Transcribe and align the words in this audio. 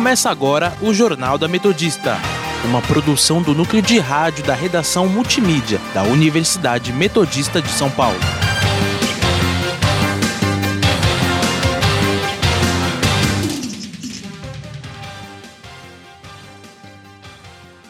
Começa 0.00 0.30
agora 0.30 0.74
o 0.80 0.94
Jornal 0.94 1.36
da 1.36 1.46
Metodista, 1.46 2.16
uma 2.64 2.80
produção 2.80 3.42
do 3.42 3.54
núcleo 3.54 3.82
de 3.82 3.98
rádio 3.98 4.42
da 4.42 4.54
redação 4.54 5.06
multimídia 5.06 5.78
da 5.92 6.02
Universidade 6.02 6.90
Metodista 6.90 7.60
de 7.60 7.68
São 7.68 7.90
Paulo. 7.90 8.18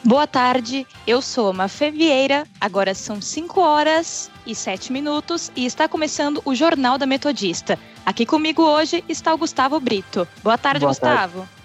Boa 0.02 0.26
tarde, 0.26 0.84
eu 1.06 1.22
sou 1.22 1.52
Mafê 1.52 1.92
Vieira, 1.92 2.44
agora 2.60 2.92
são 2.92 3.22
5 3.22 3.60
horas 3.60 4.28
e 4.44 4.52
7 4.52 4.92
minutos 4.92 5.52
e 5.54 5.64
está 5.64 5.88
começando 5.88 6.42
o 6.44 6.56
Jornal 6.56 6.98
da 6.98 7.06
Metodista. 7.06 7.78
Aqui 8.04 8.26
comigo 8.26 8.64
hoje 8.64 9.04
está 9.08 9.32
o 9.32 9.38
Gustavo 9.38 9.78
Brito. 9.78 10.26
Boa 10.42 10.58
tarde, 10.58 10.80
Boa 10.80 10.90
Gustavo. 10.90 11.38
Tarde. 11.42 11.59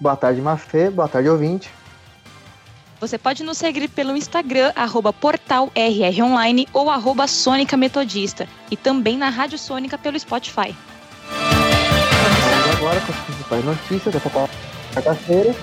Boa 0.00 0.16
tarde, 0.16 0.40
Mafê. 0.40 0.90
Boa 0.90 1.08
tarde, 1.08 1.28
ouvinte. 1.28 1.70
Você 3.00 3.16
pode 3.16 3.44
nos 3.44 3.58
seguir 3.58 3.88
pelo 3.88 4.16
Instagram, 4.16 4.72
arroba 4.74 5.12
portalrronline 5.12 6.66
ou 6.72 6.90
arroba 6.90 7.28
Sônica 7.28 7.76
Metodista. 7.76 8.48
E 8.70 8.76
também 8.76 9.16
na 9.16 9.28
Rádio 9.28 9.58
Sônica 9.58 9.96
pelo 9.96 10.18
Spotify. 10.18 10.74
Vamos 11.30 12.76
agora 12.76 13.00
com 13.00 13.12
as 13.12 13.18
principais 13.20 13.64
notícias 13.64 14.14
dessa 14.14 14.30
quarta-feira, 14.30 15.54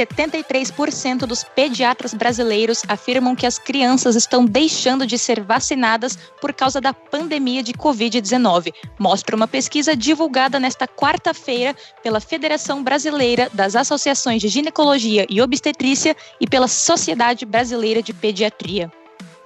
73% 0.06 1.26
dos 1.26 1.44
pediatras 1.44 2.12
brasileiros 2.14 2.82
afirmam 2.88 3.34
que 3.34 3.46
as 3.46 3.58
crianças 3.58 4.16
estão 4.16 4.44
deixando 4.44 5.06
de 5.06 5.18
ser 5.18 5.40
vacinadas 5.40 6.18
por 6.40 6.52
causa 6.52 6.80
da 6.80 6.92
pandemia 6.92 7.62
de 7.62 7.72
Covid-19, 7.72 8.72
mostra 8.98 9.36
uma 9.36 9.48
pesquisa 9.48 9.96
divulgada 9.96 10.58
nesta 10.58 10.86
quarta-feira 10.86 11.74
pela 12.02 12.20
Federação 12.20 12.82
Brasileira 12.82 13.48
das 13.52 13.76
Associações 13.76 14.40
de 14.40 14.48
Ginecologia 14.48 15.26
e 15.28 15.40
Obstetrícia 15.40 16.16
e 16.40 16.46
pela 16.46 16.68
Sociedade 16.68 17.46
Brasileira 17.46 18.02
de 18.02 18.12
Pediatria. 18.12 18.90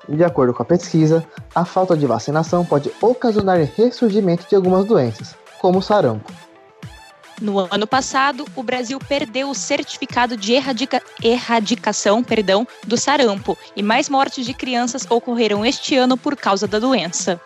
De 0.09 0.23
acordo 0.23 0.55
com 0.55 0.63
a 0.63 0.67
pesquisa, 0.67 1.27
a 1.55 1.65
falta 1.65 1.97
de 1.97 2.07
vacinação 2.07 2.65
pode 2.65 2.93
ocasionar 3.01 3.59
ressurgimento 3.77 4.47
de 4.49 4.55
algumas 4.55 4.85
doenças, 4.85 5.35
como 5.59 5.79
o 5.79 5.83
sarampo. 5.83 6.33
No 7.41 7.59
ano 7.59 7.87
passado, 7.87 8.47
o 8.57 8.63
Brasil 8.63 8.99
perdeu 8.99 9.51
o 9.51 9.55
certificado 9.55 10.37
de 10.37 10.55
erradica 10.55 11.03
erradicação 11.23 12.23
perdão, 12.23 12.67
do 12.87 12.97
sarampo 12.97 13.57
e 13.77 13.83
mais 13.83 14.09
mortes 14.09 14.47
de 14.47 14.55
crianças 14.55 15.07
ocorreram 15.11 15.65
este 15.65 15.97
ano 15.97 16.17
por 16.17 16.35
causa 16.35 16.67
da 16.67 16.79
doença. 16.79 17.41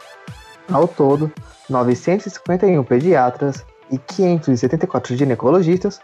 Ao 0.70 0.86
todo, 0.86 1.32
951 1.68 2.84
pediatras 2.84 3.64
e 3.90 3.98
574 3.98 5.16
ginecologistas 5.16 6.00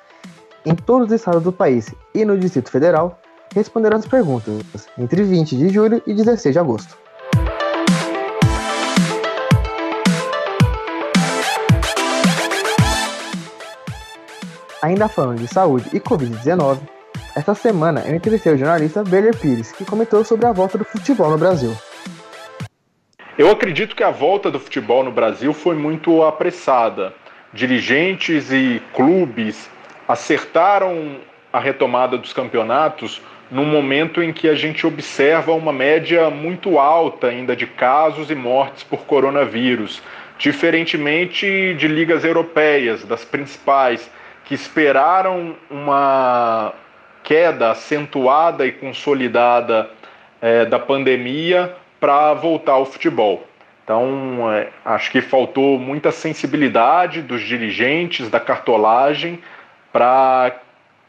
em 0.64 0.74
todos 0.74 1.06
os 1.06 1.12
estados 1.12 1.42
do 1.42 1.52
país 1.52 1.94
e 2.12 2.24
no 2.24 2.36
Distrito 2.36 2.70
Federal 2.70 3.20
responderam 3.54 3.98
as 3.98 4.06
perguntas 4.06 4.62
entre 4.98 5.22
20 5.22 5.56
de 5.56 5.68
julho 5.68 6.02
e 6.04 6.12
16 6.12 6.52
de 6.52 6.58
agosto. 6.58 7.05
Ainda 14.82 15.08
falando 15.08 15.38
de 15.38 15.48
saúde 15.48 15.88
e 15.92 15.98
Covid-19, 15.98 16.78
esta 17.34 17.54
semana 17.54 18.02
eu 18.06 18.14
entrevistei 18.14 18.52
o 18.52 18.58
jornalista 18.58 19.02
Berger 19.02 19.36
Pires, 19.36 19.72
que 19.72 19.84
comentou 19.84 20.22
sobre 20.22 20.46
a 20.46 20.52
volta 20.52 20.76
do 20.76 20.84
futebol 20.84 21.30
no 21.30 21.38
Brasil. 21.38 21.74
Eu 23.38 23.50
acredito 23.50 23.96
que 23.96 24.02
a 24.02 24.10
volta 24.10 24.50
do 24.50 24.60
futebol 24.60 25.02
no 25.02 25.10
Brasil 25.10 25.52
foi 25.52 25.74
muito 25.74 26.22
apressada. 26.22 27.14
Dirigentes 27.52 28.52
e 28.52 28.82
clubes 28.94 29.70
acertaram 30.06 31.16
a 31.52 31.58
retomada 31.58 32.18
dos 32.18 32.32
campeonatos 32.32 33.22
num 33.50 33.64
momento 33.64 34.22
em 34.22 34.32
que 34.32 34.48
a 34.48 34.54
gente 34.54 34.86
observa 34.86 35.52
uma 35.52 35.72
média 35.72 36.28
muito 36.30 36.78
alta 36.78 37.28
ainda 37.28 37.56
de 37.56 37.66
casos 37.66 38.30
e 38.30 38.34
mortes 38.34 38.82
por 38.82 39.06
coronavírus, 39.06 40.02
diferentemente 40.38 41.74
de 41.74 41.88
ligas 41.88 42.24
europeias, 42.24 43.04
das 43.04 43.24
principais, 43.24 44.10
que 44.46 44.54
esperaram 44.54 45.56
uma 45.68 46.72
queda 47.22 47.72
acentuada 47.72 48.64
e 48.64 48.72
consolidada 48.72 49.90
é, 50.40 50.64
da 50.64 50.78
pandemia 50.78 51.74
para 51.98 52.32
voltar 52.34 52.72
ao 52.72 52.86
futebol. 52.86 53.44
Então, 53.82 54.50
é, 54.52 54.68
acho 54.84 55.10
que 55.10 55.20
faltou 55.20 55.78
muita 55.78 56.12
sensibilidade 56.12 57.22
dos 57.22 57.42
dirigentes, 57.42 58.30
da 58.30 58.38
cartolagem, 58.38 59.40
para 59.92 60.56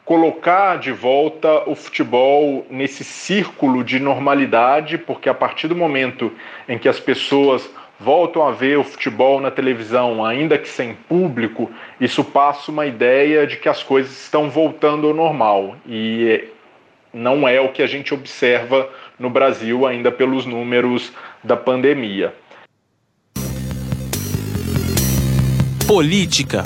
colocar 0.04 0.78
de 0.80 0.92
volta 0.92 1.70
o 1.70 1.76
futebol 1.76 2.66
nesse 2.70 3.04
círculo 3.04 3.84
de 3.84 4.00
normalidade, 4.00 4.98
porque 4.98 5.30
a 5.30 5.34
partir 5.34 5.68
do 5.68 5.76
momento 5.76 6.32
em 6.68 6.78
que 6.78 6.90
as 6.90 7.00
pessoas 7.00 7.70
voltam 8.00 8.48
a 8.48 8.52
ver 8.52 8.78
o 8.78 8.84
futebol 8.84 9.40
na 9.40 9.50
televisão, 9.50 10.24
ainda 10.24 10.58
que 10.58 10.70
sem 10.70 10.94
público, 10.94 11.72
isso 12.00 12.24
passa 12.24 12.72
uma 12.72 12.86
ideia 12.86 13.48
de 13.48 13.58
que 13.58 13.68
as 13.68 13.82
coisas 13.84 14.12
estão 14.12 14.50
voltando 14.50 15.08
ao 15.08 15.14
normal. 15.14 15.76
E 15.86 16.50
não 17.14 17.48
é 17.48 17.60
o 17.60 17.72
que 17.72 17.82
a 17.82 17.88
gente 17.88 18.14
observa 18.14 18.90
no 19.18 19.30
Brasil, 19.30 19.86
ainda 19.88 20.12
pelos 20.12 20.46
números 20.46 21.12
da 21.44 21.58
pandemia. 21.58 22.34
Política. 25.88 26.64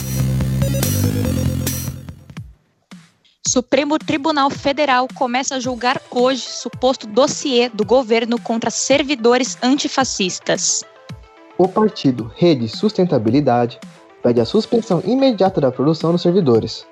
Supremo 3.48 4.00
Tribunal 4.00 4.50
Federal 4.50 5.08
começa 5.14 5.56
a 5.56 5.60
julgar 5.60 6.02
hoje 6.10 6.42
suposto 6.42 7.06
dossiê 7.06 7.70
do 7.70 7.84
governo 7.84 8.40
contra 8.40 8.70
servidores 8.70 9.58
antifascistas. 9.62 10.86
O 11.62 11.68
partido 11.68 12.32
Rede 12.36 12.68
Sustentabilidade 12.68 13.80
pede 14.24 14.42
a 14.42 14.46
suspensão 14.46 15.00
imediata 15.06 15.62
da 15.62 15.72
produção 15.72 16.12
dos 16.12 16.24
servidores. 16.24 16.88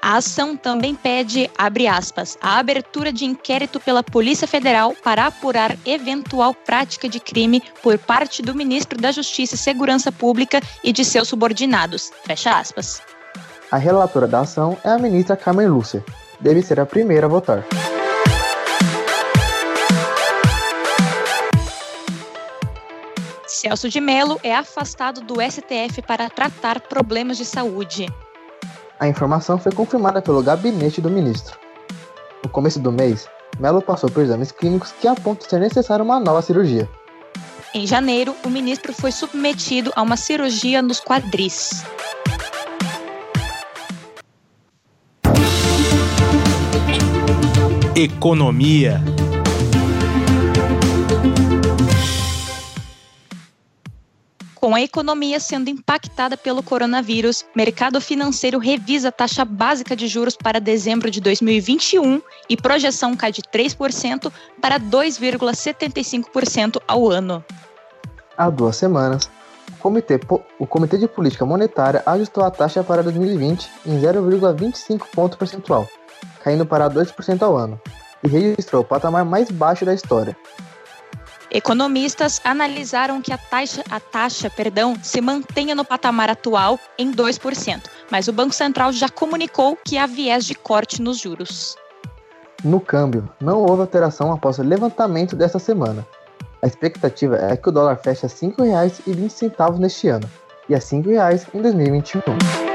A 0.00 0.16
ação 0.16 0.56
também 0.56 0.94
pede, 0.94 1.50
abre 1.58 1.86
aspas, 1.86 2.38
a 2.40 2.58
abertura 2.58 3.12
de 3.12 3.26
inquérito 3.26 3.78
pela 3.78 4.02
Polícia 4.02 4.48
Federal 4.48 4.94
para 5.04 5.26
apurar 5.26 5.76
eventual 5.84 6.54
prática 6.54 7.10
de 7.10 7.20
crime 7.20 7.62
por 7.82 7.98
parte 7.98 8.40
do 8.40 8.54
ministro 8.54 8.98
da 8.98 9.12
Justiça 9.12 9.54
e 9.54 9.58
Segurança 9.58 10.10
Pública 10.10 10.62
e 10.82 10.90
de 10.90 11.04
seus 11.04 11.28
subordinados. 11.28 12.10
Fecha 12.24 12.58
aspas. 12.58 13.02
A 13.70 13.76
relatora 13.76 14.26
da 14.26 14.40
ação 14.40 14.78
é 14.82 14.88
a 14.88 14.98
ministra 14.98 15.36
Carmen 15.36 15.68
Lúcia. 15.68 16.02
Deve 16.40 16.62
ser 16.62 16.80
a 16.80 16.86
primeira 16.86 17.26
a 17.26 17.28
votar. 17.28 17.66
Celso 23.58 23.88
de 23.88 24.00
Mello 24.00 24.38
é 24.44 24.54
afastado 24.54 25.20
do 25.20 25.42
STF 25.42 26.00
para 26.06 26.30
tratar 26.30 26.80
problemas 26.82 27.36
de 27.36 27.44
saúde. 27.44 28.06
A 29.00 29.08
informação 29.08 29.58
foi 29.58 29.72
confirmada 29.72 30.22
pelo 30.22 30.40
gabinete 30.44 31.00
do 31.00 31.10
ministro. 31.10 31.58
No 32.44 32.48
começo 32.48 32.78
do 32.78 32.92
mês, 32.92 33.28
Melo 33.58 33.82
passou 33.82 34.08
por 34.08 34.22
exames 34.22 34.52
clínicos 34.52 34.92
que 35.00 35.08
apontam 35.08 35.48
ser 35.48 35.58
necessária 35.58 36.04
uma 36.04 36.20
nova 36.20 36.40
cirurgia. 36.40 36.88
Em 37.74 37.84
janeiro, 37.84 38.32
o 38.44 38.48
ministro 38.48 38.92
foi 38.92 39.10
submetido 39.10 39.92
a 39.96 40.02
uma 40.02 40.16
cirurgia 40.16 40.80
nos 40.80 41.00
quadris. 41.00 41.82
Economia. 47.96 49.02
Com 54.68 54.74
a 54.74 54.82
economia 54.82 55.40
sendo 55.40 55.70
impactada 55.70 56.36
pelo 56.36 56.62
coronavírus, 56.62 57.42
mercado 57.56 57.98
financeiro 58.02 58.58
revisa 58.58 59.08
a 59.08 59.12
taxa 59.12 59.42
básica 59.42 59.96
de 59.96 60.06
juros 60.06 60.36
para 60.36 60.60
dezembro 60.60 61.10
de 61.10 61.22
2021 61.22 62.20
e 62.50 62.54
projeção 62.54 63.16
cai 63.16 63.32
de 63.32 63.40
3% 63.40 64.30
para 64.60 64.78
2,75% 64.78 66.82
ao 66.86 67.08
ano. 67.08 67.42
Há 68.36 68.50
duas 68.50 68.76
semanas, 68.76 69.30
o 69.72 69.76
Comitê, 69.78 70.20
o 70.58 70.66
Comitê 70.66 70.98
de 70.98 71.08
Política 71.08 71.46
Monetária 71.46 72.02
ajustou 72.04 72.44
a 72.44 72.50
taxa 72.50 72.84
para 72.84 73.02
2020 73.02 73.70
em 73.86 73.98
0,25 73.98 75.06
ponto 75.14 75.38
percentual, 75.38 75.88
caindo 76.44 76.66
para 76.66 76.90
2% 76.90 77.40
ao 77.40 77.56
ano, 77.56 77.80
e 78.22 78.28
registrou 78.28 78.82
o 78.82 78.84
patamar 78.84 79.24
mais 79.24 79.50
baixo 79.50 79.86
da 79.86 79.94
história, 79.94 80.36
Economistas 81.50 82.40
analisaram 82.44 83.22
que 83.22 83.32
a 83.32 83.38
taxa, 83.38 83.82
a 83.90 83.98
taxa 83.98 84.50
perdão, 84.50 84.94
se 85.02 85.20
mantenha 85.20 85.74
no 85.74 85.84
patamar 85.84 86.28
atual 86.28 86.78
em 86.98 87.10
2%, 87.10 87.84
mas 88.10 88.28
o 88.28 88.32
Banco 88.32 88.54
Central 88.54 88.92
já 88.92 89.08
comunicou 89.08 89.76
que 89.82 89.96
há 89.96 90.06
viés 90.06 90.44
de 90.44 90.54
corte 90.54 91.00
nos 91.00 91.18
juros. 91.18 91.74
No 92.62 92.80
câmbio, 92.80 93.28
não 93.40 93.62
houve 93.62 93.82
alteração 93.82 94.30
após 94.32 94.58
o 94.58 94.62
levantamento 94.62 95.34
desta 95.34 95.58
semana. 95.58 96.06
A 96.60 96.66
expectativa 96.66 97.36
é 97.36 97.56
que 97.56 97.68
o 97.68 97.72
dólar 97.72 97.96
feche 97.96 98.26
a 98.26 98.28
R$ 98.28 98.34
5,20 98.34 99.78
neste 99.78 100.08
ano 100.08 100.28
e 100.68 100.74
a 100.74 100.78
R$ 100.78 100.84
5,00 100.84 101.46
em 101.54 101.62
2021. 101.62 102.67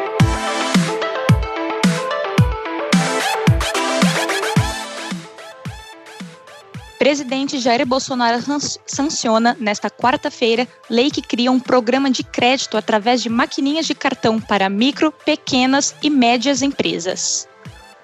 Presidente 7.04 7.60
Jair 7.60 7.86
Bolsonaro 7.86 8.38
sanciona, 8.86 9.58
nesta 9.60 9.90
quarta-feira, 9.90 10.66
lei 10.90 11.12
que 11.12 11.22
cria 11.22 11.52
um 11.52 11.60
programa 11.60 12.10
de 12.10 12.24
crédito 12.24 12.78
através 12.78 13.22
de 13.22 13.28
maquininhas 13.28 13.86
de 13.86 13.94
cartão 13.94 14.40
para 14.40 14.70
micro, 14.70 15.12
pequenas 15.12 15.94
e 16.02 16.10
médias 16.10 16.62
empresas. 16.62 17.46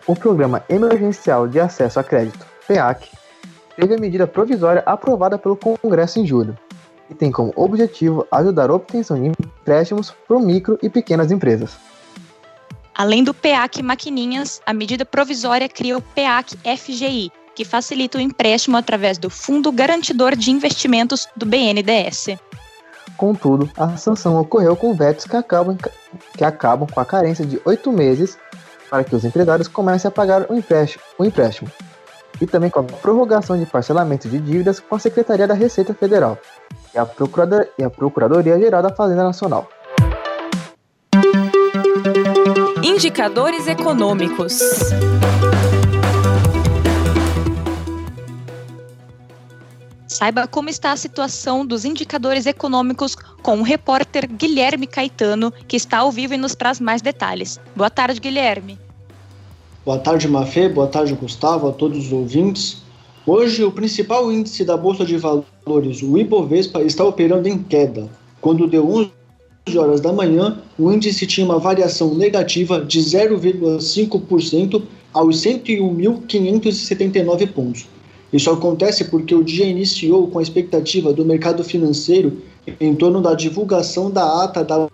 O 0.05 0.13
Programa 0.13 0.65
Emergencial 0.67 1.47
de 1.47 1.61
Acesso 1.61 1.97
a 1.97 2.03
Crédito, 2.03 2.45
PEAC, 2.67 3.07
teve 3.77 3.95
a 3.95 3.97
medida 3.97 4.27
provisória 4.27 4.83
aprovada 4.85 5.37
pelo 5.37 5.55
Congresso 5.55 6.19
em 6.19 6.27
julho 6.27 6.57
e 7.09 7.13
tem 7.15 7.31
como 7.31 7.53
objetivo 7.55 8.27
ajudar 8.29 8.69
a 8.69 8.73
obtenção 8.73 9.17
de 9.17 9.29
empréstimos 9.29 10.13
por 10.27 10.41
micro 10.41 10.77
e 10.83 10.89
pequenas 10.89 11.31
empresas. 11.31 11.77
Além 12.93 13.23
do 13.23 13.33
PEAC 13.33 13.81
Maquininhas, 13.81 14.61
a 14.65 14.73
medida 14.73 15.05
provisória 15.05 15.69
cria 15.69 15.97
o 15.97 16.01
PEAC 16.01 16.57
FGI, 16.77 17.31
que 17.59 17.65
facilita 17.65 18.17
o 18.17 18.21
empréstimo 18.21 18.77
através 18.77 19.17
do 19.17 19.29
Fundo 19.29 19.69
Garantidor 19.69 20.33
de 20.33 20.49
Investimentos 20.49 21.27
do 21.35 21.45
BNDES. 21.45 22.37
Contudo, 23.17 23.69
a 23.75 23.97
sanção 23.97 24.39
ocorreu 24.39 24.77
com 24.77 24.93
vetos 24.93 25.25
que 25.25 25.35
acabam, 25.35 25.77
que 26.37 26.45
acabam 26.45 26.87
com 26.89 27.01
a 27.01 27.03
carência 27.03 27.45
de 27.45 27.61
oito 27.65 27.91
meses 27.91 28.37
para 28.89 29.03
que 29.03 29.13
os 29.13 29.25
empresários 29.25 29.67
comecem 29.67 30.07
a 30.07 30.11
pagar 30.11 30.49
o 30.49 30.55
empréstimo, 30.55 31.03
o 31.17 31.25
empréstimo, 31.25 31.69
e 32.39 32.47
também 32.47 32.69
com 32.69 32.79
a 32.79 32.83
prorrogação 32.83 33.59
de 33.59 33.65
parcelamento 33.65 34.29
de 34.29 34.39
dívidas 34.39 34.79
com 34.79 34.95
a 34.95 34.99
Secretaria 34.99 35.45
da 35.45 35.53
Receita 35.53 35.93
Federal 35.93 36.37
e 36.95 36.97
a, 36.97 37.05
Procurador, 37.05 37.67
e 37.77 37.83
a 37.83 37.89
Procuradoria-Geral 37.89 38.81
da 38.81 38.95
Fazenda 38.95 39.25
Nacional. 39.25 39.67
Indicadores 42.81 43.67
econômicos. 43.67 44.61
Saiba 50.19 50.45
como 50.47 50.67
está 50.67 50.91
a 50.91 50.97
situação 50.97 51.65
dos 51.65 51.85
indicadores 51.85 52.45
econômicos 52.45 53.15
com 53.41 53.59
o 53.59 53.63
repórter 53.63 54.29
Guilherme 54.29 54.85
Caetano, 54.85 55.49
que 55.65 55.77
está 55.77 55.99
ao 55.99 56.11
vivo 56.11 56.33
e 56.33 56.37
nos 56.37 56.53
traz 56.53 56.77
mais 56.77 57.01
detalhes. 57.01 57.57
Boa 57.73 57.89
tarde, 57.89 58.19
Guilherme. 58.19 58.77
Boa 59.85 59.97
tarde, 59.97 60.27
Mafê. 60.27 60.67
Boa 60.67 60.87
tarde, 60.87 61.13
Gustavo, 61.13 61.69
a 61.69 61.71
todos 61.71 62.07
os 62.07 62.11
ouvintes. 62.11 62.83
Hoje, 63.25 63.63
o 63.63 63.71
principal 63.71 64.29
índice 64.29 64.65
da 64.65 64.75
Bolsa 64.75 65.05
de 65.05 65.15
Valores, 65.15 66.03
o 66.03 66.17
Ibovespa, 66.17 66.81
está 66.81 67.05
operando 67.05 67.47
em 67.47 67.57
queda. 67.57 68.09
Quando 68.41 68.67
deu 68.67 68.85
11 68.89 69.09
horas 69.77 70.01
da 70.01 70.11
manhã, 70.11 70.61
o 70.77 70.91
índice 70.91 71.25
tinha 71.25 71.45
uma 71.45 71.59
variação 71.59 72.13
negativa 72.13 72.83
de 72.83 72.99
0,5% 72.99 74.83
aos 75.13 75.37
101.579 75.37 77.53
pontos. 77.53 77.87
Isso 78.31 78.49
acontece 78.51 79.05
porque 79.05 79.33
o 79.33 79.43
dia 79.43 79.65
iniciou 79.65 80.27
com 80.27 80.39
a 80.39 80.43
expectativa 80.43 81.11
do 81.11 81.25
mercado 81.25 81.63
financeiro 81.63 82.41
em 82.79 82.93
torno 82.93 83.21
da 83.21 83.33
divulgação 83.33 84.11
da 84.11 84.43
ata 84.43 84.63
da 84.63 84.87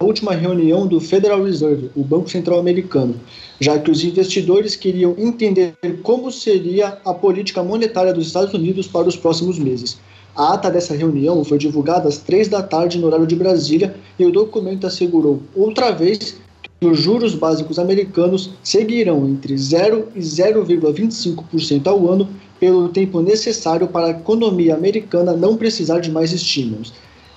última 0.00 0.32
reunião 0.32 0.86
do 0.86 1.00
Federal 1.00 1.42
Reserve, 1.42 1.90
o 1.96 2.04
Banco 2.04 2.30
Central 2.30 2.60
Americano, 2.60 3.16
já 3.58 3.76
que 3.78 3.90
os 3.90 4.04
investidores 4.04 4.76
queriam 4.76 5.14
entender 5.18 5.74
como 6.02 6.30
seria 6.30 6.98
a 7.04 7.12
política 7.12 7.64
monetária 7.64 8.14
dos 8.14 8.28
Estados 8.28 8.54
Unidos 8.54 8.86
para 8.86 9.08
os 9.08 9.16
próximos 9.16 9.58
meses. 9.58 9.98
A 10.36 10.54
ata 10.54 10.70
dessa 10.70 10.94
reunião 10.94 11.42
foi 11.42 11.58
divulgada 11.58 12.08
às 12.08 12.18
três 12.18 12.46
da 12.46 12.62
tarde 12.62 12.96
no 12.96 13.08
horário 13.08 13.26
de 13.26 13.34
Brasília 13.34 13.96
e 14.16 14.24
o 14.24 14.30
documento 14.30 14.86
assegurou 14.86 15.42
outra 15.56 15.90
vez 15.90 16.36
os 16.80 17.00
juros 17.00 17.34
básicos 17.34 17.76
americanos 17.76 18.50
seguirão 18.62 19.28
entre 19.28 19.56
0 19.56 20.10
e 20.14 20.20
0,25% 20.20 21.88
ao 21.88 22.08
ano 22.08 22.28
pelo 22.60 22.88
tempo 22.88 23.20
necessário 23.20 23.88
para 23.88 24.06
a 24.06 24.10
economia 24.10 24.76
americana 24.76 25.32
não 25.32 25.56
precisar 25.56 25.98
de 25.98 26.08
mais 26.08 26.32
estímulos. 26.32 26.92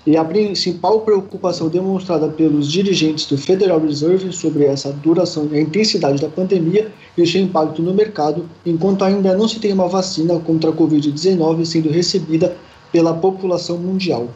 E 0.05 0.15
a 0.15 0.23
principal 0.23 1.01
preocupação 1.01 1.69
demonstrada 1.69 2.27
pelos 2.27 2.71
dirigentes 2.71 3.25
do 3.25 3.35
Federal 3.35 3.79
Reserve 3.79 4.31
sobre 4.31 4.65
essa 4.65 4.91
duração 4.91 5.49
e 5.51 5.57
a 5.57 5.61
intensidade 5.61 6.21
da 6.21 6.29
pandemia 6.29 6.91
e 7.17 7.21
o 7.23 7.27
seu 7.27 7.41
impacto 7.41 7.81
no 7.81 7.95
mercado, 7.95 8.47
enquanto 8.63 9.03
ainda 9.03 9.35
não 9.35 9.47
se 9.47 9.59
tem 9.59 9.73
uma 9.73 9.87
vacina 9.87 10.39
contra 10.39 10.69
a 10.69 10.73
Covid-19 10.73 11.65
sendo 11.65 11.89
recebida 11.89 12.55
pela 12.91 13.13
população 13.15 13.79
mundial. 13.79 14.27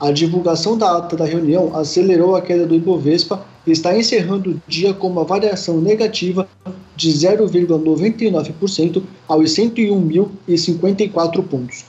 A 0.00 0.10
divulgação 0.10 0.76
da 0.76 0.96
ata 0.96 1.16
da 1.16 1.24
reunião 1.24 1.76
acelerou 1.76 2.34
a 2.34 2.40
queda 2.40 2.66
do 2.66 2.74
Ibovespa 2.74 3.44
está 3.72 3.96
encerrando 3.96 4.50
o 4.50 4.62
dia 4.66 4.92
com 4.92 5.08
uma 5.08 5.24
variação 5.24 5.80
negativa 5.80 6.48
de 6.96 7.10
0,99% 7.10 9.02
aos 9.26 9.50
101.054 9.50 11.42
pontos. 11.44 11.84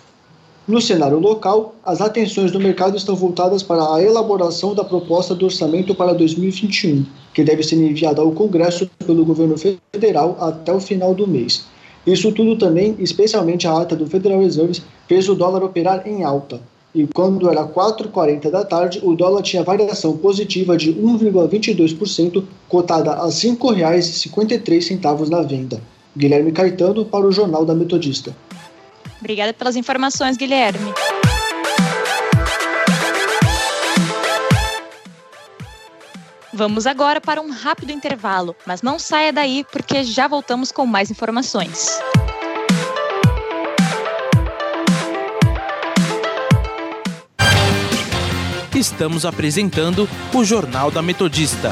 No 0.67 0.79
cenário 0.79 1.19
local, 1.19 1.75
as 1.83 2.00
atenções 2.01 2.51
do 2.51 2.59
mercado 2.59 2.95
estão 2.95 3.15
voltadas 3.15 3.63
para 3.63 3.95
a 3.95 4.01
elaboração 4.01 4.73
da 4.73 4.83
proposta 4.83 5.35
do 5.35 5.45
orçamento 5.45 5.93
para 5.93 6.13
2021, 6.13 7.05
que 7.33 7.43
deve 7.43 7.63
ser 7.63 7.75
enviada 7.75 8.21
ao 8.21 8.31
Congresso 8.31 8.89
pelo 9.05 9.25
governo 9.25 9.55
federal 9.57 10.38
até 10.39 10.71
o 10.71 10.79
final 10.79 11.13
do 11.13 11.27
mês. 11.27 11.65
Isso 12.05 12.31
tudo 12.31 12.55
também, 12.55 12.95
especialmente 13.00 13.67
a 13.67 13.81
ata 13.81 13.95
do 13.95 14.07
Federal 14.07 14.39
Reserve, 14.39 14.81
fez 15.07 15.27
o 15.27 15.35
dólar 15.35 15.63
operar 15.63 16.07
em 16.07 16.23
alta, 16.23 16.61
e 16.93 17.07
quando 17.07 17.50
era 17.50 17.65
4h40 17.65 18.50
da 18.50 18.65
tarde, 18.65 19.00
o 19.01 19.15
dólar 19.15 19.41
tinha 19.41 19.63
variação 19.63 20.17
positiva 20.17 20.75
de 20.75 20.93
1,22%, 20.93 22.43
cotada 22.67 23.13
a 23.13 23.25
R$ 23.25 23.31
5,53 23.31 25.29
na 25.29 25.41
venda. 25.41 25.81
Guilherme 26.15 26.51
Caetano 26.51 27.05
para 27.05 27.25
o 27.25 27.31
Jornal 27.31 27.65
da 27.65 27.74
Metodista. 27.74 28.36
Obrigada 29.19 29.53
pelas 29.53 29.75
informações, 29.75 30.36
Guilherme. 30.36 30.91
Vamos 36.53 36.86
agora 36.86 37.21
para 37.21 37.41
um 37.41 37.50
rápido 37.50 37.91
intervalo, 37.91 38.53
mas 38.65 38.81
não 38.81 39.00
saia 39.00 39.31
daí 39.31 39.65
porque 39.71 40.03
já 40.03 40.27
voltamos 40.27 40.71
com 40.71 40.86
mais 40.86 41.10
informações. 41.10 42.01
Estamos 48.81 49.25
apresentando 49.25 50.09
o 50.33 50.43
Jornal 50.43 50.91
da 50.91 51.01
Metodista. 51.01 51.71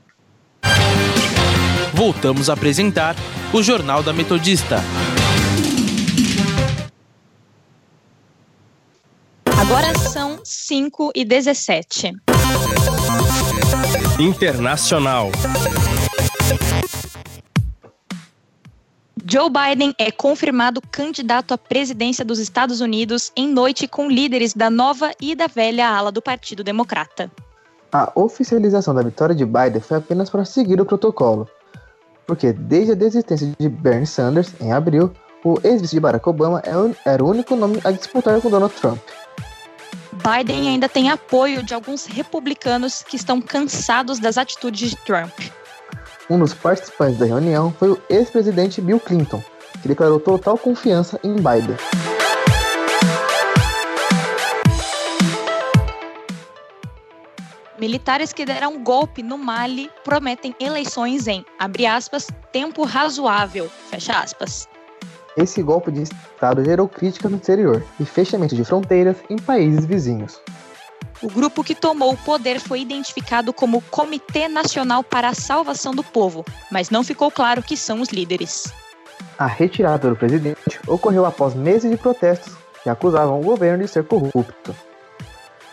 voltamos 2.01 2.49
a 2.49 2.53
apresentar 2.53 3.15
o 3.53 3.61
Jornal 3.61 4.01
da 4.01 4.11
Metodista. 4.11 4.77
Agora 9.45 9.95
são 9.99 10.39
5 10.43 11.11
e 11.13 11.23
17. 11.23 12.11
Internacional. 14.19 15.29
Joe 19.23 19.51
Biden 19.51 19.93
é 19.99 20.09
confirmado 20.09 20.81
candidato 20.81 21.53
à 21.53 21.57
presidência 21.59 22.25
dos 22.25 22.39
Estados 22.39 22.81
Unidos 22.81 23.31
em 23.35 23.47
noite 23.47 23.87
com 23.87 24.09
líderes 24.09 24.55
da 24.55 24.71
nova 24.71 25.11
e 25.21 25.35
da 25.35 25.45
velha 25.45 25.87
ala 25.87 26.11
do 26.11 26.19
Partido 26.19 26.63
Democrata. 26.63 27.31
A 27.91 28.11
oficialização 28.15 28.95
da 28.95 29.03
vitória 29.03 29.35
de 29.35 29.45
Biden 29.45 29.81
foi 29.81 29.97
apenas 29.97 30.31
para 30.31 30.43
seguir 30.45 30.81
o 30.81 30.85
protocolo, 30.85 31.47
porque 32.25 32.53
desde 32.53 32.93
a 32.93 32.95
desistência 32.95 33.51
de 33.59 33.69
Bernie 33.69 34.07
Sanders, 34.07 34.53
em 34.59 34.71
abril, 34.71 35.11
o 35.43 35.59
ex-vice 35.63 35.95
de 35.95 35.99
Barack 35.99 36.27
Obama 36.29 36.61
é 36.65 37.09
era 37.09 37.23
o 37.23 37.29
único 37.29 37.55
nome 37.55 37.79
a 37.83 37.91
disputar 37.91 38.39
com 38.41 38.49
Donald 38.49 38.73
Trump. 38.75 38.99
Biden 40.13 40.69
ainda 40.69 40.87
tem 40.87 41.09
apoio 41.09 41.63
de 41.63 41.73
alguns 41.73 42.05
republicanos 42.05 43.01
que 43.01 43.15
estão 43.15 43.41
cansados 43.41 44.19
das 44.19 44.37
atitudes 44.37 44.91
de 44.91 44.95
Trump. 44.97 45.31
Um 46.29 46.37
dos 46.37 46.53
participantes 46.53 47.17
da 47.17 47.25
reunião 47.25 47.73
foi 47.77 47.91
o 47.91 48.01
ex-presidente 48.09 48.81
Bill 48.81 48.99
Clinton, 48.99 49.43
que 49.81 49.87
declarou 49.87 50.19
total 50.19 50.57
confiança 50.57 51.19
em 51.23 51.35
Biden. 51.35 51.75
Militares 57.81 58.31
que 58.31 58.45
deram 58.45 58.83
golpe 58.83 59.23
no 59.23 59.39
Mali 59.39 59.89
prometem 60.03 60.55
eleições 60.59 61.27
em, 61.27 61.43
abre 61.57 61.87
aspas, 61.87 62.27
tempo 62.51 62.83
razoável, 62.83 63.67
fecha 63.89 64.19
aspas. 64.19 64.69
Esse 65.35 65.63
golpe 65.63 65.91
de 65.91 66.03
Estado 66.03 66.63
gerou 66.63 66.87
críticas 66.87 67.31
no 67.31 67.37
exterior 67.37 67.83
e 67.99 68.05
fechamento 68.05 68.55
de 68.55 68.63
fronteiras 68.63 69.17
em 69.31 69.35
países 69.35 69.83
vizinhos. 69.83 70.39
O 71.23 71.27
grupo 71.27 71.63
que 71.63 71.73
tomou 71.73 72.13
o 72.13 72.17
poder 72.17 72.59
foi 72.59 72.81
identificado 72.81 73.51
como 73.51 73.81
Comitê 73.89 74.47
Nacional 74.47 75.03
para 75.03 75.29
a 75.29 75.33
Salvação 75.33 75.95
do 75.95 76.03
Povo, 76.03 76.45
mas 76.71 76.91
não 76.91 77.03
ficou 77.03 77.31
claro 77.31 77.63
que 77.63 77.75
são 77.75 77.99
os 77.99 78.09
líderes. 78.09 78.71
A 79.39 79.47
retirada 79.47 80.07
do 80.07 80.15
presidente 80.15 80.79
ocorreu 80.85 81.25
após 81.25 81.55
meses 81.55 81.89
de 81.89 81.97
protestos 81.97 82.53
que 82.83 82.89
acusavam 82.91 83.39
o 83.39 83.43
governo 83.43 83.83
de 83.83 83.89
ser 83.89 84.03
corrupto. 84.03 84.75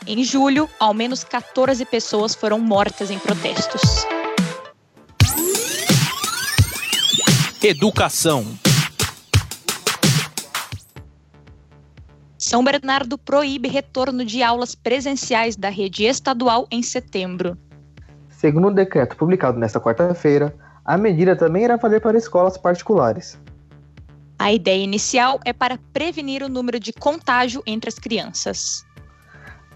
Em 0.07 0.25
julho, 0.25 0.69
ao 0.79 0.95
menos 0.95 1.25
14 1.25 1.85
pessoas 1.85 2.35
foram 2.35 2.59
mortas 2.59 3.11
em 3.11 3.19
protestos. 3.19 3.83
Educação. 7.63 8.47
São 12.39 12.65
Bernardo 12.65 13.19
proíbe 13.19 13.69
retorno 13.69 14.25
de 14.25 14.43
aulas 14.43 14.75
presenciais 14.75 15.57
da 15.57 15.69
rede 15.69 16.05
estadual 16.05 16.67
em 16.71 16.83
setembro. 16.83 17.59
Segundo 18.31 18.69
o 18.69 18.71
um 18.71 18.75
decreto 18.75 19.17
publicado 19.17 19.59
nesta 19.59 19.81
quarta-feira, 19.81 20.57
a 20.85 20.97
medida 20.97 21.37
também 21.37 21.65
irá 21.65 21.77
valer 21.77 22.01
para 22.01 22.17
escolas 22.17 22.57
particulares. 22.57 23.39
A 24.39 24.53
ideia 24.53 24.83
inicial 24.83 25.41
é 25.45 25.53
para 25.53 25.79
prevenir 25.93 26.45
o 26.45 26.49
número 26.49 26.79
de 26.79 26.93
contágio 26.93 27.61
entre 27.67 27.89
as 27.89 27.99
crianças. 27.99 28.87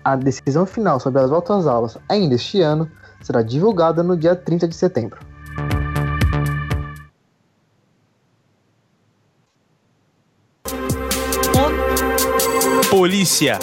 A 0.05 0.17
decisão 0.17 0.67
final 0.67 0.99
sobre 0.99 1.23
as 1.23 1.31
voltas 1.31 1.59
às 1.59 1.67
aulas 1.67 1.99
ainda 2.09 2.35
este 2.35 2.61
ano 2.61 2.91
será 3.21 3.41
divulgada 3.41 4.03
no 4.03 4.17
dia 4.17 4.35
30 4.35 4.67
de 4.67 4.75
setembro. 4.75 5.21
Polícia. 12.91 13.59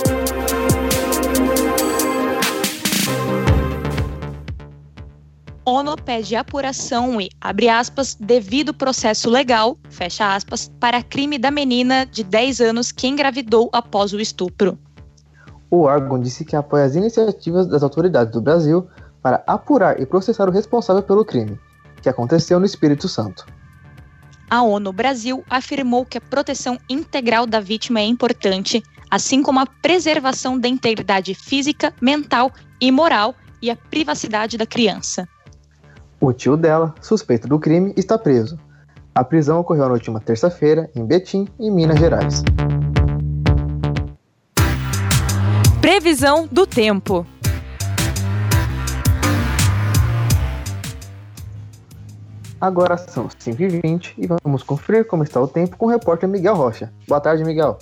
ONU 5.66 5.96
pede 5.98 6.36
apuração 6.36 7.22
e, 7.22 7.30
abre 7.40 7.70
aspas, 7.70 8.16
devido 8.16 8.74
processo 8.74 9.30
legal, 9.30 9.78
fecha 9.90 10.34
aspas, 10.34 10.72
para 10.80 11.04
crime 11.04 11.38
da 11.38 11.52
menina 11.52 12.06
de 12.06 12.24
10 12.24 12.62
anos 12.62 12.92
que 12.92 13.08
engravidou 13.08 13.70
após 13.72 14.14
o 14.14 14.20
estupro 14.20 14.80
o 15.72 15.82
órgão 15.82 16.20
disse 16.20 16.44
que 16.44 16.56
apoia 16.56 16.86
as 16.86 16.96
iniciativas 16.96 17.68
das 17.68 17.84
autoridades 17.84 18.34
do 18.34 18.42
Brasil 18.42 18.88
para 19.22 19.44
apurar 19.46 20.00
e 20.00 20.06
processar 20.06 20.48
o 20.48 20.52
responsável 20.52 21.04
pelo 21.04 21.26
crime, 21.26 21.60
que 22.02 22.10
aconteceu 22.10 22.60
no 22.60 22.66
Espírito 22.66 23.08
Santo. 23.08 23.46
A 24.50 24.64
ONU 24.64 24.92
Brasil 24.92 25.44
afirmou 25.50 26.06
que 26.06 26.18
a 26.18 26.22
proteção 26.22 26.80
integral 26.90 27.46
da 27.46 27.60
vítima 27.60 28.00
é 28.00 28.06
importante, 28.06 28.82
assim 29.12 29.44
como 29.44 29.60
a 29.60 29.66
preservação 29.66 30.60
da 30.60 30.68
integridade 30.68 31.36
física, 31.36 31.94
mental 32.02 32.52
e 32.82 32.92
moral 32.92 33.36
e 33.62 33.70
a 33.70 33.76
privacidade 33.76 34.58
da 34.58 34.66
criança. 34.66 35.28
O 36.20 36.34
tio 36.34 36.58
dela, 36.58 36.96
suspeito 37.00 37.48
do 37.48 37.60
crime, 37.60 37.94
está 37.96 38.18
preso. 38.18 38.58
A 39.14 39.24
prisão 39.24 39.60
ocorreu 39.60 39.86
na 39.86 39.94
última 39.94 40.20
terça-feira 40.20 40.90
em 40.96 41.06
Betim, 41.06 41.48
em 41.60 41.70
Minas 41.70 42.00
Gerais. 42.00 42.44
Previsão 45.90 46.48
do 46.52 46.68
tempo. 46.68 47.26
Agora 52.62 52.96
são 52.96 53.28
5h20 53.28 54.14
e 54.16 54.28
vamos 54.28 54.62
conferir 54.62 55.08
como 55.08 55.24
está 55.24 55.42
o 55.42 55.48
tempo 55.48 55.76
com 55.78 55.88
o 55.88 55.90
repórter 55.90 56.30
Miguel 56.30 56.54
Rocha. 56.54 56.94
Boa 57.08 57.20
tarde, 57.20 57.44
Miguel. 57.44 57.80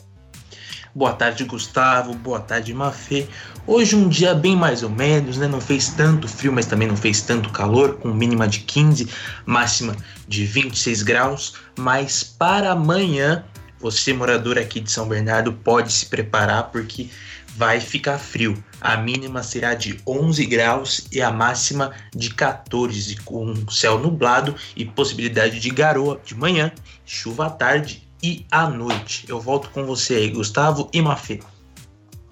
Boa 0.96 1.12
tarde, 1.12 1.44
Gustavo. 1.44 2.14
Boa 2.14 2.40
tarde, 2.40 2.74
Mafê. 2.74 3.28
Hoje 3.68 3.98
um 3.98 4.08
dia 4.08 4.34
bem 4.34 4.56
mais 4.56 4.84
ou 4.84 4.90
menos, 4.90 5.38
né? 5.38 5.46
Não 5.46 5.60
fez 5.60 5.90
tanto 5.90 6.30
frio, 6.30 6.54
mas 6.54 6.66
também 6.66 6.88
não 6.88 6.96
fez 6.96 7.22
tanto 7.22 7.50
calor, 7.50 7.98
com 7.98 8.14
mínima 8.14 8.48
de 8.48 8.62
15, 8.62 9.10
máxima 9.46 9.94
de 10.26 10.46
26 10.46 11.04
graus. 11.04 11.56
Mas 11.78 12.24
para 12.24 12.72
amanhã, 12.72 13.44
você 13.82 14.14
morador 14.14 14.58
aqui 14.58 14.80
de 14.80 14.90
São 14.90 15.10
Bernardo 15.10 15.52
pode 15.52 15.92
se 15.92 16.06
preparar 16.06 16.72
porque 16.72 17.10
vai 17.58 17.80
ficar 17.80 18.20
frio. 18.20 18.64
A 18.80 18.96
mínima 18.96 19.42
será 19.42 19.74
de 19.74 20.00
11 20.06 20.46
graus 20.46 21.08
e 21.12 21.20
a 21.20 21.32
máxima 21.32 21.92
de 22.16 22.32
14, 22.32 23.16
com 23.24 23.54
céu 23.68 23.98
nublado 23.98 24.56
e 24.76 24.86
possibilidade 24.86 25.60
de 25.60 25.70
garoa 25.72 26.22
de 26.24 26.36
manhã, 26.36 26.72
chuva 27.04 27.48
à 27.48 27.50
tarde 27.50 28.08
e 28.22 28.46
à 28.52 28.70
noite. 28.70 29.26
Eu 29.28 29.42
volto 29.42 29.72
com 29.72 29.86
você 29.86 30.16
aí, 30.16 30.30
Gustavo 30.30 30.88
e 30.94 31.02
Mafê. 31.02 31.40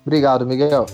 Obrigado, 0.06 0.46
Miguel. 0.46 0.86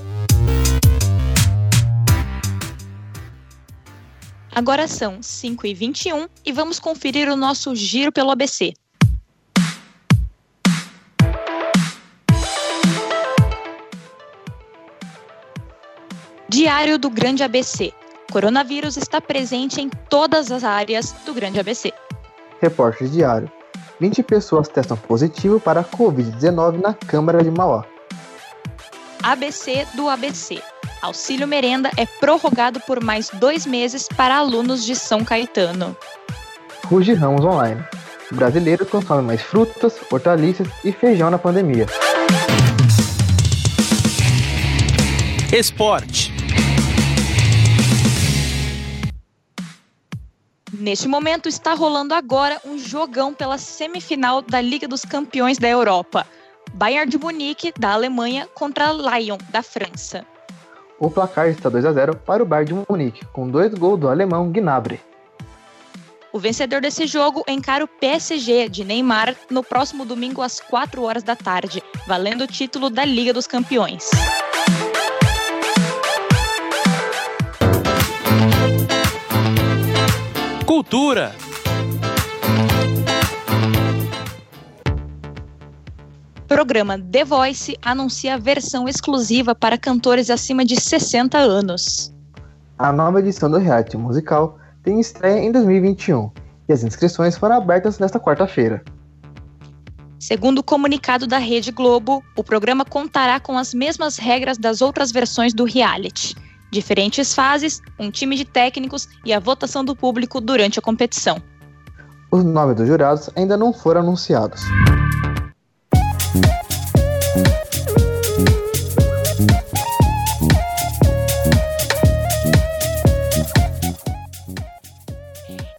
Agora 4.54 4.88
são 4.88 5.20
5h21 5.20 6.30
e 6.46 6.52
vamos 6.54 6.80
conferir 6.80 7.30
o 7.30 7.36
nosso 7.36 7.76
giro 7.76 8.12
pelo 8.12 8.32
ABC. 8.32 8.74
Diário 16.62 17.00
do 17.00 17.10
Grande 17.10 17.42
ABC. 17.42 17.92
Coronavírus 18.32 18.96
está 18.96 19.20
presente 19.20 19.82
em 19.82 19.90
todas 19.90 20.52
as 20.52 20.64
áreas 20.64 21.12
do 21.26 21.34
Grande 21.34 21.60
ABC. 21.60 21.92
Repórter 22.62 23.08
Diário. 23.08 23.52
20 24.00 24.22
pessoas 24.22 24.68
testam 24.68 24.96
positivo 24.96 25.60
para 25.60 25.80
a 25.80 25.84
Covid-19 25.84 26.80
na 26.80 26.94
Câmara 26.94 27.44
de 27.44 27.50
Mauá. 27.50 27.84
ABC 29.24 29.88
do 29.96 30.08
ABC. 30.08 30.62
Auxílio 31.02 31.48
Merenda 31.48 31.90
é 31.98 32.06
prorrogado 32.06 32.80
por 32.82 33.04
mais 33.04 33.32
dois 33.34 33.66
meses 33.66 34.08
para 34.08 34.38
alunos 34.38 34.86
de 34.86 34.96
São 34.96 35.26
Caetano. 35.26 35.98
Ruge 36.86 37.16
Ramos 37.16 37.44
Online. 37.44 37.84
Brasileiros 38.34 38.88
consomem 38.88 39.26
mais 39.26 39.42
frutas, 39.42 39.96
hortaliças 40.12 40.68
e 40.86 40.92
feijão 40.92 41.32
na 41.32 41.40
pandemia. 41.40 41.88
Esporte. 45.52 46.31
Neste 50.82 51.08
momento 51.08 51.48
está 51.48 51.76
rolando 51.76 52.12
agora 52.16 52.60
um 52.66 52.76
jogão 52.76 53.36
pela 53.36 53.60
semifinal 53.60 54.42
da 54.42 54.60
Liga 54.60 54.88
dos 54.88 55.06
Campeões 55.06 55.60
da 55.60 55.70
Europa. 55.70 56.26
Bayern 56.74 57.08
de 57.08 57.20
Munique, 57.20 57.72
da 57.78 57.94
Alemanha, 57.94 58.50
contra 58.56 58.92
Lyon, 58.92 59.38
da 59.52 59.62
França. 59.62 60.26
O 60.98 61.08
placar 61.08 61.50
está 61.50 61.70
2 61.70 61.86
a 61.86 61.94
0 61.94 62.16
para 62.26 62.42
o 62.42 62.48
Bayern 62.48 62.74
de 62.74 62.86
Munique, 62.90 63.24
com 63.28 63.48
dois 63.48 63.72
gols 63.76 64.00
do 64.00 64.10
alemão 64.10 64.52
Gnabry. 64.52 65.00
O 66.34 66.40
vencedor 66.40 66.82
desse 66.82 67.06
jogo 67.06 67.44
encara 67.48 67.86
o 67.86 67.88
PSG 67.88 68.68
de 68.68 68.84
Neymar 68.84 69.36
no 69.52 69.64
próximo 69.64 70.04
domingo 70.04 70.42
às 70.42 70.60
4 70.60 71.04
horas 71.04 71.22
da 71.22 71.36
tarde, 71.36 71.84
valendo 72.08 72.46
o 72.46 72.48
título 72.48 72.90
da 72.90 73.06
Liga 73.06 73.32
dos 73.32 73.46
Campeões. 73.46 74.10
Cultura. 80.92 81.34
Programa 86.50 87.00
The 87.00 87.24
Voice 87.24 87.78
anuncia 87.82 88.34
a 88.34 88.38
versão 88.38 88.90
exclusiva 88.90 89.56
para 89.56 89.78
cantores 89.78 90.30
acima 90.30 90.66
de 90.66 90.76
60 90.76 91.38
anos. 91.38 92.14
A 92.78 92.92
nova 92.92 93.20
edição 93.20 93.50
do 93.50 93.58
reality 93.58 93.96
musical 93.96 94.60
tem 94.84 95.00
estreia 95.00 95.40
em 95.40 95.50
2021 95.54 96.30
e 96.68 96.74
as 96.74 96.84
inscrições 96.84 97.38
foram 97.38 97.56
abertas 97.56 97.98
nesta 97.98 98.20
quarta-feira. 98.20 98.84
Segundo 100.20 100.60
o 100.60 100.64
comunicado 100.64 101.26
da 101.26 101.38
Rede 101.38 101.72
Globo, 101.72 102.22
o 102.36 102.44
programa 102.44 102.84
contará 102.84 103.40
com 103.40 103.58
as 103.58 103.74
mesmas 103.74 104.18
regras 104.18 104.58
das 104.58 104.82
outras 104.82 105.10
versões 105.10 105.54
do 105.54 105.64
reality. 105.64 106.36
Diferentes 106.72 107.36
fases, 107.36 107.82
um 108.00 108.10
time 108.10 108.38
de 108.38 108.46
técnicos 108.46 109.06
e 109.26 109.34
a 109.34 109.40
votação 109.40 109.84
do 109.84 109.94
público 109.94 110.40
durante 110.40 110.80
a 110.80 110.82
competição. 110.82 111.38
Os 112.32 112.46
nomes 112.46 112.78
dos 112.78 112.88
jurados 112.88 113.30
ainda 113.36 113.58
não 113.58 113.74
foram 113.74 114.00
anunciados. 114.00 114.62